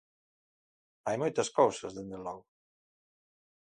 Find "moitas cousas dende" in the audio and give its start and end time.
1.19-2.17